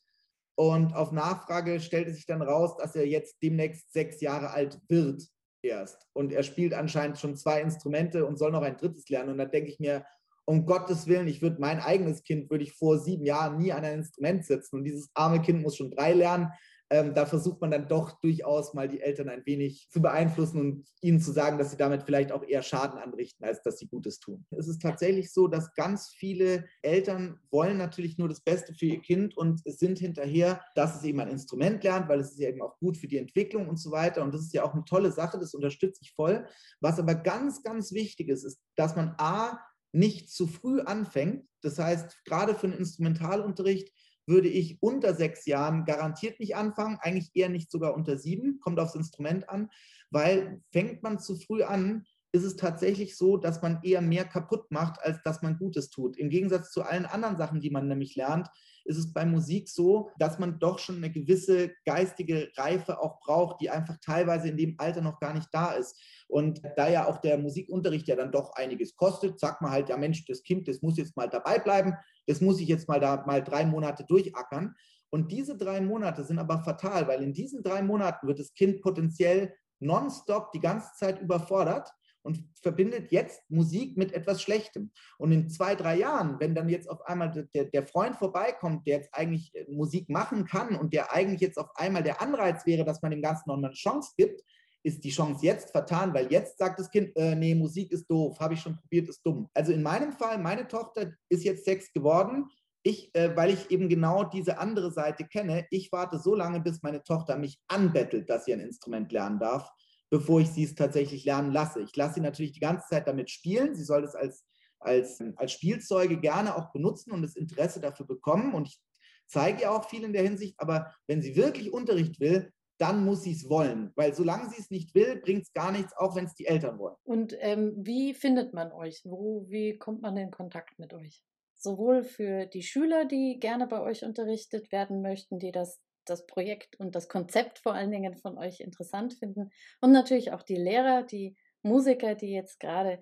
[0.56, 5.24] Und auf Nachfrage stellte sich dann raus, dass er jetzt demnächst sechs Jahre alt wird
[5.64, 6.08] erst.
[6.14, 9.32] Und er spielt anscheinend schon zwei Instrumente und soll noch ein drittes lernen.
[9.32, 10.06] Und da denke ich mir,
[10.46, 13.86] um Gottes Willen, ich würde mein eigenes Kind, würde ich vor sieben Jahren nie an
[13.86, 16.50] ein Instrument setzen und dieses arme Kind muss schon drei lernen.
[16.90, 20.86] Ähm, da versucht man dann doch durchaus mal die Eltern ein wenig zu beeinflussen und
[21.02, 24.20] ihnen zu sagen, dass sie damit vielleicht auch eher Schaden anrichten, als dass sie Gutes
[24.20, 24.46] tun.
[24.52, 29.02] Es ist tatsächlich so, dass ganz viele Eltern wollen natürlich nur das Beste für ihr
[29.02, 32.62] Kind und sind hinterher, dass es eben ein Instrument lernt, weil es ist ja eben
[32.62, 34.22] auch gut für die Entwicklung und so weiter.
[34.22, 36.46] Und das ist ja auch eine tolle Sache, das unterstütze ich voll.
[36.80, 39.58] Was aber ganz, ganz wichtig ist, ist, dass man A,
[39.94, 41.48] nicht zu früh anfängt.
[41.62, 43.94] Das heißt, gerade für einen Instrumentalunterricht
[44.26, 48.80] würde ich unter sechs Jahren garantiert nicht anfangen, eigentlich eher nicht sogar unter sieben, kommt
[48.80, 49.70] aufs Instrument an,
[50.10, 54.72] weil fängt man zu früh an, ist es tatsächlich so, dass man eher mehr kaputt
[54.72, 56.18] macht, als dass man Gutes tut.
[56.18, 58.50] Im Gegensatz zu allen anderen Sachen, die man nämlich lernt,
[58.86, 63.62] ist es bei Musik so, dass man doch schon eine gewisse geistige Reife auch braucht,
[63.62, 65.96] die einfach teilweise in dem Alter noch gar nicht da ist.
[66.28, 69.98] Und da ja auch der Musikunterricht ja dann doch einiges kostet, sagt man halt, ja
[69.98, 71.94] Mensch, das Kind, das muss jetzt mal dabei bleiben,
[72.26, 74.74] das muss ich jetzt mal da mal drei Monate durchackern.
[75.12, 78.82] Und diese drei Monate sind aber fatal, weil in diesen drei Monaten wird das Kind
[78.82, 84.92] potenziell nonstop die ganze Zeit überfordert und verbindet jetzt Musik mit etwas Schlechtem.
[85.18, 88.98] Und in zwei, drei Jahren, wenn dann jetzt auf einmal der, der Freund vorbeikommt, der
[88.98, 92.86] jetzt eigentlich äh, Musik machen kann und der eigentlich jetzt auf einmal der Anreiz wäre,
[92.86, 94.42] dass man dem Ganzen noch eine Chance gibt,
[94.84, 98.40] ist die Chance jetzt vertan, weil jetzt sagt das Kind, äh, nee, Musik ist doof,
[98.40, 99.50] habe ich schon probiert, ist dumm.
[99.54, 102.50] Also in meinem Fall, meine Tochter ist jetzt sechs geworden.
[102.86, 106.82] Ich, äh, weil ich eben genau diese andere Seite kenne, ich warte so lange, bis
[106.82, 109.72] meine Tochter mich anbettelt, dass sie ein Instrument lernen darf
[110.14, 111.82] bevor ich sie es tatsächlich lernen lasse.
[111.82, 113.74] Ich lasse sie natürlich die ganze Zeit damit spielen.
[113.74, 114.46] Sie soll es als,
[114.80, 118.54] als, als Spielzeuge gerne auch benutzen und das Interesse dafür bekommen.
[118.54, 118.80] Und ich
[119.26, 120.54] zeige ihr auch viel in der Hinsicht.
[120.60, 123.92] Aber wenn sie wirklich Unterricht will, dann muss sie es wollen.
[123.96, 126.78] Weil solange sie es nicht will, bringt es gar nichts, auch wenn es die Eltern
[126.78, 126.96] wollen.
[127.04, 129.02] Und ähm, wie findet man euch?
[129.06, 131.24] Wo, wie kommt man in Kontakt mit euch?
[131.56, 136.76] Sowohl für die Schüler, die gerne bei euch unterrichtet werden möchten, die das das Projekt
[136.80, 139.52] und das Konzept vor allen Dingen von euch interessant finden.
[139.82, 143.02] Und natürlich auch die Lehrer, die Musiker, die jetzt gerade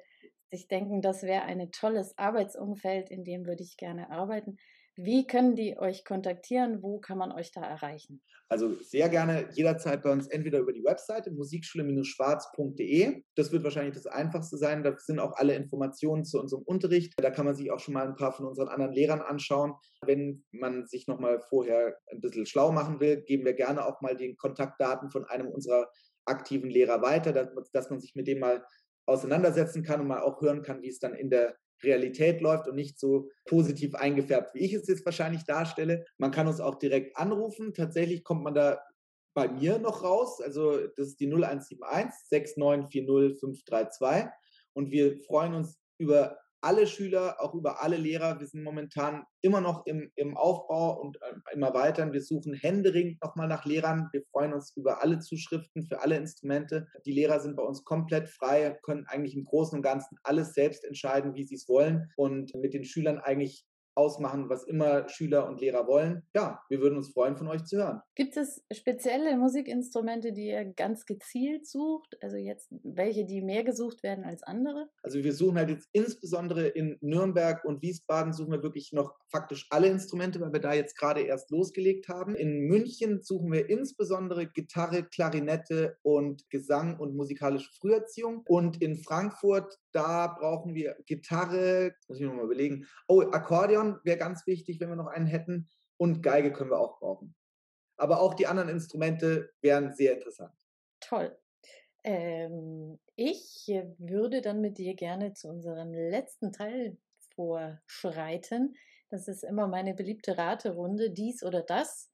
[0.52, 4.58] sich denken, das wäre ein tolles Arbeitsumfeld, in dem würde ich gerne arbeiten.
[5.04, 6.84] Wie können die euch kontaktieren?
[6.84, 8.22] Wo kann man euch da erreichen?
[8.50, 13.24] Also sehr gerne jederzeit bei uns entweder über die Webseite musikschule-schwarz.de.
[13.36, 14.84] Das wird wahrscheinlich das Einfachste sein.
[14.84, 17.14] Da sind auch alle Informationen zu unserem Unterricht.
[17.18, 19.74] Da kann man sich auch schon mal ein paar von unseren anderen Lehrern anschauen.
[20.06, 24.16] Wenn man sich nochmal vorher ein bisschen schlau machen will, geben wir gerne auch mal
[24.16, 25.90] die Kontaktdaten von einem unserer
[26.26, 28.64] aktiven Lehrer weiter, dass man sich mit dem mal
[29.08, 32.76] auseinandersetzen kann und mal auch hören kann, wie es dann in der Realität läuft und
[32.76, 36.06] nicht so positiv eingefärbt, wie ich es jetzt wahrscheinlich darstelle.
[36.18, 37.74] Man kann uns auch direkt anrufen.
[37.74, 38.82] Tatsächlich kommt man da
[39.34, 40.42] bei mir noch raus.
[40.42, 44.30] Also das ist die 0171 6940 532.
[44.74, 48.40] Und wir freuen uns über alle Schüler, auch über alle Lehrer.
[48.40, 52.14] Wir sind momentan immer noch im, im Aufbau und äh, im Erweitern.
[52.14, 54.10] Wir suchen händeringend nochmal nach Lehrern.
[54.12, 56.88] Wir freuen uns über alle Zuschriften für alle Instrumente.
[57.06, 60.86] Die Lehrer sind bei uns komplett frei, können eigentlich im Großen und Ganzen alles selbst
[60.86, 65.62] entscheiden, wie sie es wollen und mit den Schülern eigentlich ausmachen, was immer Schüler und
[65.62, 66.24] Lehrer wollen.
[66.34, 68.02] Ja, wir würden uns freuen, von euch zu hören.
[68.16, 72.18] Gibt es spezielle Musikinstrumente, die ihr ganz gezielt sucht?
[72.22, 74.90] Also jetzt welche, die mehr gesucht werden als andere?
[75.04, 79.68] Also wir suchen halt jetzt insbesondere in Nürnberg und Wiesbaden suchen wir wirklich noch faktisch
[79.70, 82.36] alle Instrumente, weil wir da jetzt gerade erst losgelegt haben.
[82.36, 88.44] In München suchen wir insbesondere Gitarre, Klarinette und Gesang und musikalische Früherziehung.
[88.48, 92.86] Und in Frankfurt, da brauchen wir Gitarre, muss ich mir mal überlegen.
[93.08, 95.70] Oh, Akkordeon wäre ganz wichtig, wenn wir noch einen hätten.
[95.98, 97.36] Und Geige können wir auch brauchen.
[97.98, 100.54] Aber auch die anderen Instrumente wären sehr interessant.
[101.00, 101.38] Toll.
[102.04, 103.68] Ähm, ich
[104.00, 106.98] würde dann mit dir gerne zu unserem letzten Teil
[107.36, 108.76] vorschreiten.
[109.12, 112.10] Das ist immer meine beliebte Raterunde, dies oder das.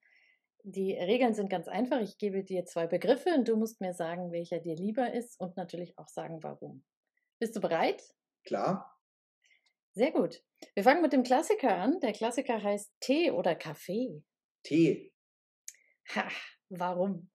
[0.64, 2.02] Die Regeln sind ganz einfach.
[2.02, 5.56] Ich gebe dir zwei Begriffe und du musst mir sagen, welcher dir lieber ist und
[5.56, 6.84] natürlich auch sagen, warum.
[7.40, 8.04] Bist du bereit?
[8.44, 9.00] Klar.
[9.94, 10.44] Sehr gut.
[10.74, 12.00] Wir fangen mit dem Klassiker an.
[12.00, 14.24] Der Klassiker heißt Tee oder Kaffee?
[14.64, 15.14] Tee.
[16.16, 16.28] Ha,
[16.70, 17.30] warum?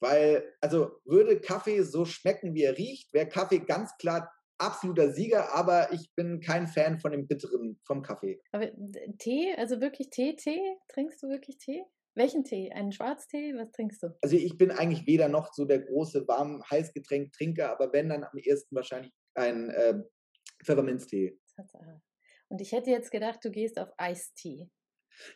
[0.00, 5.54] Weil, also würde Kaffee so schmecken, wie er riecht, wäre Kaffee ganz klar absoluter Sieger,
[5.54, 8.40] aber ich bin kein Fan von dem Bitteren vom Kaffee.
[8.52, 8.70] Aber
[9.18, 10.76] Tee, also wirklich Tee, Tee?
[10.88, 11.84] Trinkst du wirklich Tee?
[12.14, 12.72] Welchen Tee?
[12.72, 13.54] Einen Schwarztee?
[13.56, 14.08] Was trinkst du?
[14.22, 18.38] Also ich bin eigentlich weder noch so der große warm Heißgetränk-Trinker, aber wenn dann am
[18.38, 20.02] ersten wahrscheinlich ein äh,
[20.64, 21.38] Pfefferminztee.
[22.48, 24.70] Und ich hätte jetzt gedacht, du gehst auf Eistee.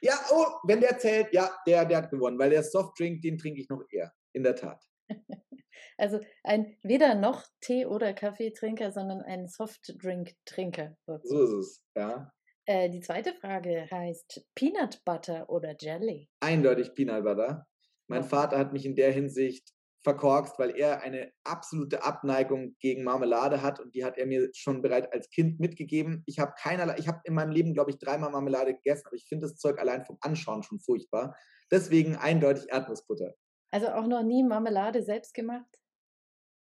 [0.00, 3.60] Ja, oh, wenn der zählt, ja, der, der hat gewonnen, weil der Softdrink, den trinke
[3.60, 4.82] ich noch eher, in der Tat.
[5.96, 10.96] Also ein weder noch Tee- oder Kaffeetrinker, sondern ein Softdrink-Trinker.
[11.06, 12.32] So ist es, ja.
[12.66, 16.28] Äh, die zweite Frage heißt Peanut Butter oder Jelly?
[16.40, 17.66] Eindeutig Peanut Butter.
[18.06, 23.62] Mein Vater hat mich in der Hinsicht verkorkst, weil er eine absolute Abneigung gegen Marmelade
[23.62, 26.22] hat und die hat er mir schon bereits als Kind mitgegeben.
[26.26, 29.26] Ich habe keinerlei, ich habe in meinem Leben, glaube ich, dreimal Marmelade gegessen, aber ich
[29.28, 31.36] finde das Zeug allein vom Anschauen schon furchtbar.
[31.70, 33.34] Deswegen eindeutig Erdnussbutter.
[33.70, 35.78] Also auch noch nie Marmelade selbst gemacht?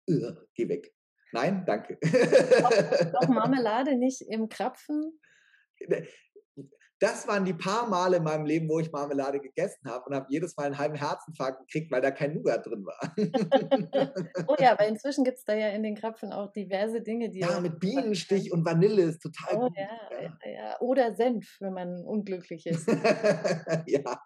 [0.10, 0.94] Ugh, geh weg.
[1.32, 1.98] Nein, danke.
[2.64, 5.20] Auch, auch Marmelade nicht im Krapfen?
[7.00, 10.26] Das waren die paar Male in meinem Leben, wo ich Marmelade gegessen habe und habe
[10.30, 13.14] jedes Mal einen halben Herzinfarkt gekriegt, weil da kein Nougat drin war.
[14.48, 17.42] oh ja, aber inzwischen gibt es da ja in den Krapfen auch diverse Dinge, die.
[17.42, 19.78] Ja, mit Bienenstich und Vanille ist total oh, gut.
[19.78, 20.52] Ja, ja.
[20.52, 22.88] ja, Oder Senf, wenn man unglücklich ist.
[23.86, 24.20] ja.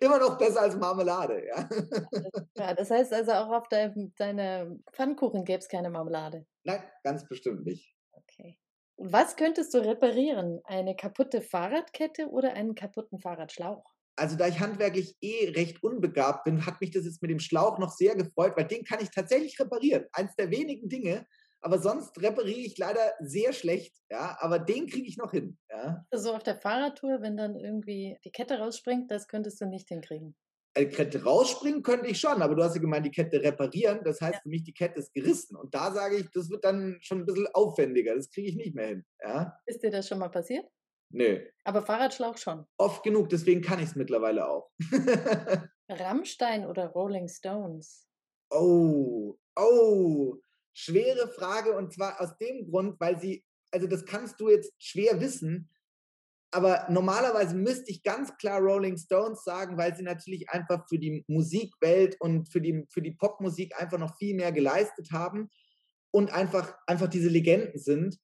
[0.00, 1.68] Immer noch besser als Marmelade, ja.
[2.56, 6.46] ja, das heißt also auch auf deinem deine Pfannkuchen gäbe es keine Marmelade.
[6.64, 7.96] Nein, ganz bestimmt nicht.
[8.12, 8.58] Okay.
[8.96, 10.60] Was könntest du reparieren?
[10.64, 13.84] Eine kaputte Fahrradkette oder einen kaputten Fahrradschlauch?
[14.20, 17.78] also da ich handwerklich eh recht unbegabt bin, hat mich das jetzt mit dem Schlauch
[17.78, 20.04] noch sehr gefreut, weil den kann ich tatsächlich reparieren.
[20.12, 21.26] Eins der wenigen Dinge,
[21.60, 26.04] aber sonst repariere ich leider sehr schlecht, ja, aber den kriege ich noch hin, ja.
[26.12, 30.34] So auf der Fahrradtour, wenn dann irgendwie die Kette rausspringt, das könntest du nicht hinkriegen.
[30.78, 34.20] Die Kette rausspringen könnte ich schon, aber du hast ja gemeint, die Kette reparieren, das
[34.20, 34.40] heißt ja.
[34.40, 37.26] für mich, die Kette ist gerissen und da sage ich, das wird dann schon ein
[37.26, 39.58] bisschen aufwendiger, das kriege ich nicht mehr hin, ja.
[39.66, 40.66] Ist dir das schon mal passiert?
[41.12, 41.40] Nö.
[41.64, 42.66] Aber Fahrradschlauch schon.
[42.78, 44.70] Oft genug, deswegen kann ich es mittlerweile auch.
[45.90, 48.06] Rammstein oder Rolling Stones?
[48.50, 50.36] Oh, oh,
[50.72, 55.20] schwere Frage und zwar aus dem Grund, weil sie, also das kannst du jetzt schwer
[55.20, 55.68] wissen,
[56.52, 61.24] aber normalerweise müsste ich ganz klar Rolling Stones sagen, weil sie natürlich einfach für die
[61.28, 65.48] Musikwelt und für die, für die Popmusik einfach noch viel mehr geleistet haben
[66.10, 68.18] und einfach, einfach diese Legenden sind.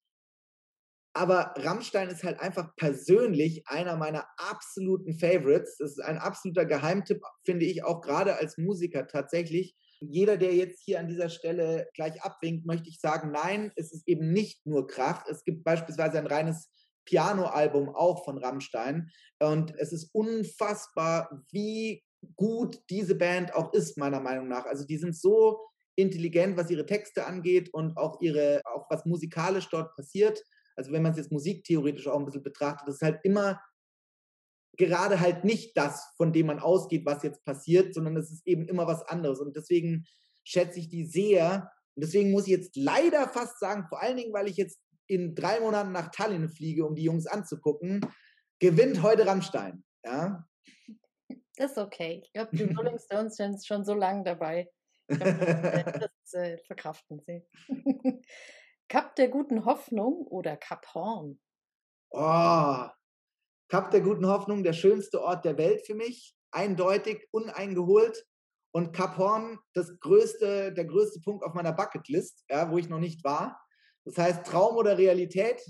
[1.15, 5.79] Aber Rammstein ist halt einfach persönlich einer meiner absoluten Favorites.
[5.79, 9.77] Das ist ein absoluter Geheimtipp, finde ich auch gerade als Musiker tatsächlich.
[10.01, 14.07] Jeder, der jetzt hier an dieser Stelle gleich abwinkt, möchte ich sagen, nein, es ist
[14.09, 15.25] eben nicht nur Krach.
[15.29, 16.71] Es gibt beispielsweise ein reines
[17.07, 19.11] Pianoalbum auch von Rammstein.
[19.39, 22.03] Und es ist unfassbar, wie
[22.35, 24.67] gut diese Band auch ist, meiner Meinung nach.
[24.67, 25.61] Also die sind so
[25.97, 30.43] intelligent, was ihre Texte angeht und auch ihre, auch was musikalisch dort passiert.
[30.77, 33.61] Also wenn man es jetzt musiktheoretisch auch ein bisschen betrachtet, ist halt immer
[34.77, 38.69] gerade halt nicht das, von dem man ausgeht, was jetzt passiert, sondern es ist eben
[38.69, 39.41] immer was anderes.
[39.41, 40.05] Und deswegen
[40.45, 41.71] schätze ich die sehr.
[41.95, 45.35] Und deswegen muss ich jetzt leider fast sagen, vor allen Dingen, weil ich jetzt in
[45.35, 48.01] drei Monaten nach Tallinn fliege, um die Jungs anzugucken,
[48.59, 49.85] gewinnt heute Rammstein.
[50.05, 50.47] Ja?
[51.57, 52.23] Das ist okay.
[52.25, 54.71] Ich glaube, die Rolling Stones sind schon so lange dabei.
[55.09, 57.45] Glaub, das äh, verkraften sie.
[58.89, 61.41] Kap der guten Hoffnung oder Kap Horn?
[62.11, 62.87] Oh,
[63.69, 68.27] Kap der guten Hoffnung, der schönste Ort der Welt für mich, eindeutig, uneingeholt.
[68.73, 72.99] Und Kap Horn, das größte, der größte Punkt auf meiner Bucketlist, ja, wo ich noch
[72.99, 73.61] nicht war.
[74.05, 75.61] Das heißt, Traum oder Realität?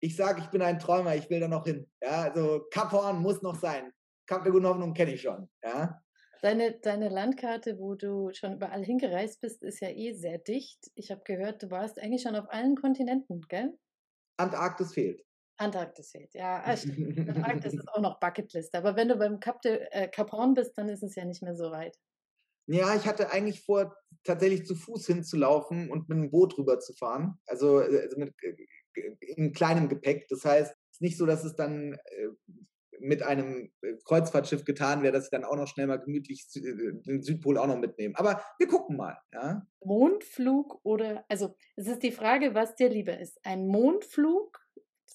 [0.00, 1.90] Ich sage, ich bin ein Träumer, ich will da noch hin.
[2.02, 3.92] Ja, also Kap Horn muss noch sein.
[4.26, 5.48] Kap der guten Hoffnung kenne ich schon.
[5.64, 6.00] Ja.
[6.42, 10.78] Deine, deine Landkarte, wo du schon überall hingereist bist, ist ja eh sehr dicht.
[10.94, 13.76] Ich habe gehört, du warst eigentlich schon auf allen Kontinenten, gell?
[14.36, 15.24] Antarktis fehlt.
[15.58, 16.62] Antarktis fehlt, ja.
[16.64, 18.74] Ah, Antarktis ist auch noch Bucketlist.
[18.74, 21.42] Aber wenn du beim Cap, de, äh, Cap Horn bist, dann ist es ja nicht
[21.42, 21.98] mehr so weit.
[22.66, 26.92] Ja, ich hatte eigentlich vor, tatsächlich zu Fuß hinzulaufen und mit einem Boot rüber zu
[26.92, 27.38] fahren.
[27.46, 28.54] Also, äh, also mit, äh,
[29.20, 30.28] in kleinem Gepäck.
[30.28, 32.28] Das heißt, es ist nicht so, dass es dann äh,
[33.00, 33.70] mit einem
[34.04, 37.78] Kreuzfahrtschiff getan wäre, dass ich dann auch noch schnell mal gemütlich den Südpol auch noch
[37.78, 38.14] mitnehme.
[38.18, 39.16] Aber wir gucken mal.
[39.32, 39.66] Ja?
[39.84, 43.38] Mondflug oder, also es ist die Frage, was dir lieber ist.
[43.44, 44.60] Ein Mondflug,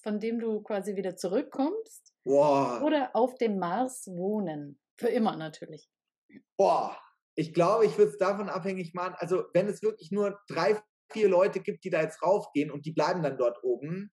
[0.04, 2.82] von dem du quasi wieder zurückkommst, Boah.
[2.84, 4.78] oder auf dem Mars wohnen.
[4.96, 5.90] Für immer natürlich.
[6.56, 6.96] Boah,
[7.34, 9.16] ich glaube, ich würde es davon abhängig machen.
[9.18, 12.92] Also wenn es wirklich nur drei, vier Leute gibt, die da jetzt raufgehen und die
[12.92, 14.12] bleiben dann dort oben,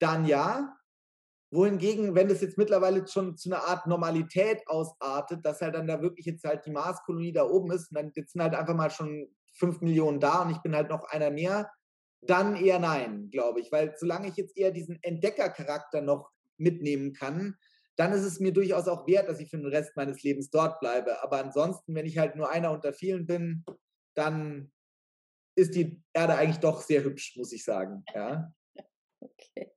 [0.00, 0.76] dann ja
[1.52, 6.02] wohingegen, wenn das jetzt mittlerweile schon zu einer Art Normalität ausartet, dass halt dann da
[6.02, 8.90] wirklich jetzt halt die Marskolonie da oben ist und dann jetzt sind halt einfach mal
[8.90, 11.70] schon fünf Millionen da und ich bin halt noch einer mehr,
[12.26, 13.70] dann eher nein, glaube ich.
[13.72, 17.56] Weil solange ich jetzt eher diesen Entdeckercharakter noch mitnehmen kann,
[17.96, 20.80] dann ist es mir durchaus auch wert, dass ich für den Rest meines Lebens dort
[20.80, 21.22] bleibe.
[21.22, 23.64] Aber ansonsten, wenn ich halt nur einer unter vielen bin,
[24.14, 24.72] dann
[25.56, 28.04] ist die Erde eigentlich doch sehr hübsch, muss ich sagen.
[28.14, 28.52] Ja.
[29.20, 29.70] Okay.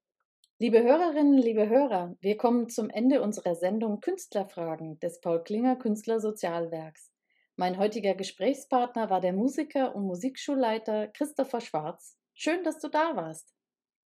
[0.59, 7.11] Liebe Hörerinnen, liebe Hörer, wir kommen zum Ende unserer Sendung Künstlerfragen des Paul Klinger Künstlersozialwerks.
[7.55, 12.17] Mein heutiger Gesprächspartner war der Musiker und Musikschulleiter Christopher Schwarz.
[12.39, 13.55] Schön, dass du da warst.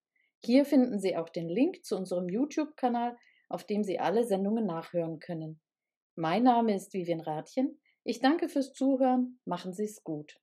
[0.45, 3.17] Hier finden Sie auch den Link zu unserem YouTube-Kanal
[3.49, 5.61] auf dem Sie alle Sendungen nachhören können.
[6.15, 7.81] Mein Name ist Vivian Rathjen.
[8.05, 9.40] Ich danke fürs Zuhören.
[9.44, 10.38] Machen Sie es gut.